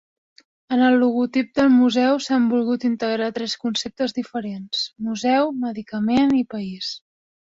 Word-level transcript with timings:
En 0.75 0.79
el 0.83 0.95
logotip 1.01 1.49
del 1.57 1.67
Museu 1.73 2.15
s'han 2.27 2.47
volgut 2.53 2.85
integrar 2.89 3.27
tres 3.35 3.55
conceptes 3.65 4.15
diferents: 4.21 4.87
museu, 5.11 5.53
medicament 5.67 6.35
i 6.39 6.43
país. 6.55 6.91